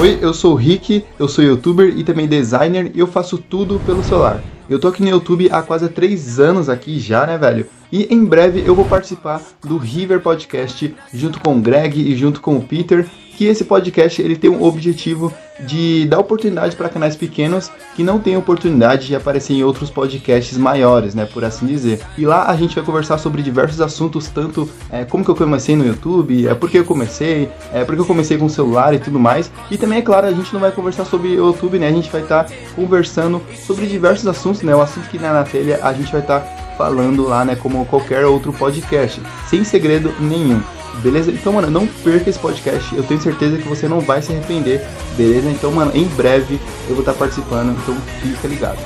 Oi, 0.00 0.16
eu 0.22 0.32
sou 0.32 0.52
o 0.52 0.54
Rick, 0.54 1.04
eu 1.18 1.26
sou 1.26 1.42
youtuber 1.42 1.92
e 1.98 2.04
também 2.04 2.28
designer 2.28 2.92
e 2.94 3.00
eu 3.00 3.06
faço 3.08 3.36
tudo 3.36 3.80
pelo 3.80 4.04
celular. 4.04 4.40
Eu 4.70 4.78
tô 4.78 4.86
aqui 4.86 5.02
no 5.02 5.08
YouTube 5.08 5.48
há 5.50 5.60
quase 5.60 5.88
3 5.88 6.38
anos 6.38 6.68
aqui 6.68 7.00
já, 7.00 7.26
né, 7.26 7.36
velho? 7.36 7.66
E 7.90 8.06
em 8.14 8.24
breve 8.24 8.62
eu 8.64 8.76
vou 8.76 8.84
participar 8.84 9.42
do 9.60 9.76
River 9.76 10.20
Podcast 10.20 10.94
junto 11.12 11.40
com 11.40 11.56
o 11.56 11.60
Greg 11.60 12.00
e 12.00 12.14
junto 12.14 12.40
com 12.40 12.56
o 12.56 12.62
Peter, 12.62 13.08
que 13.38 13.46
esse 13.46 13.64
podcast 13.64 14.20
ele 14.20 14.34
tem 14.34 14.50
um 14.50 14.64
objetivo 14.64 15.32
de 15.60 16.06
dar 16.06 16.18
oportunidade 16.18 16.74
para 16.74 16.88
canais 16.88 17.14
pequenos 17.14 17.70
que 17.94 18.02
não 18.02 18.18
têm 18.18 18.36
oportunidade 18.36 19.06
de 19.06 19.14
aparecer 19.14 19.52
em 19.52 19.62
outros 19.62 19.90
podcasts 19.90 20.58
maiores, 20.58 21.14
né, 21.14 21.24
por 21.24 21.44
assim 21.44 21.64
dizer. 21.64 22.00
E 22.16 22.26
lá 22.26 22.50
a 22.50 22.56
gente 22.56 22.74
vai 22.74 22.84
conversar 22.84 23.16
sobre 23.18 23.40
diversos 23.40 23.80
assuntos, 23.80 24.26
tanto 24.26 24.68
é, 24.90 25.04
como 25.04 25.24
que 25.24 25.30
eu 25.30 25.36
comecei 25.36 25.76
no 25.76 25.86
YouTube, 25.86 26.48
é 26.48 26.54
por 26.54 26.68
que 26.68 26.78
eu 26.78 26.84
comecei, 26.84 27.48
é 27.72 27.84
por 27.84 27.94
que 27.94 28.00
eu 28.00 28.06
comecei 28.06 28.36
com 28.36 28.46
o 28.46 28.50
celular 28.50 28.92
e 28.92 28.98
tudo 28.98 29.20
mais. 29.20 29.52
E 29.70 29.78
também, 29.78 30.00
é 30.00 30.02
claro, 30.02 30.26
a 30.26 30.32
gente 30.32 30.52
não 30.52 30.60
vai 30.60 30.72
conversar 30.72 31.04
sobre 31.04 31.28
o 31.28 31.46
YouTube, 31.46 31.78
né, 31.78 31.86
a 31.86 31.92
gente 31.92 32.10
vai 32.10 32.22
estar 32.22 32.44
tá 32.44 32.54
conversando 32.74 33.40
sobre 33.54 33.86
diversos 33.86 34.26
assuntos, 34.26 34.62
né, 34.62 34.74
o 34.74 34.80
assunto 34.80 35.08
que 35.08 35.18
na 35.18 35.44
telha 35.44 35.78
a 35.80 35.92
gente 35.92 36.10
vai 36.10 36.22
estar 36.22 36.40
tá 36.40 36.57
falando 36.78 37.28
lá, 37.28 37.44
né, 37.44 37.56
como 37.56 37.84
qualquer 37.84 38.24
outro 38.24 38.52
podcast, 38.52 39.20
sem 39.50 39.64
segredo 39.64 40.14
nenhum. 40.20 40.62
Beleza? 41.02 41.30
Então, 41.30 41.52
mano, 41.52 41.70
não 41.70 41.86
perca 41.86 42.30
esse 42.30 42.38
podcast. 42.38 42.94
Eu 42.94 43.02
tenho 43.02 43.20
certeza 43.20 43.58
que 43.58 43.68
você 43.68 43.86
não 43.86 44.00
vai 44.00 44.22
se 44.22 44.32
arrepender. 44.32 44.80
Beleza? 45.16 45.48
Então, 45.50 45.70
mano, 45.70 45.92
em 45.94 46.04
breve 46.04 46.58
eu 46.88 46.94
vou 46.94 47.00
estar 47.00 47.14
participando. 47.14 47.76
Então, 47.82 47.94
fica 48.20 48.48
ligado. 48.48 48.78